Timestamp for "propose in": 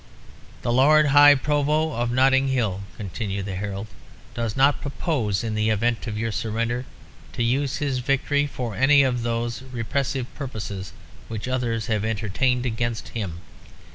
4.81-5.53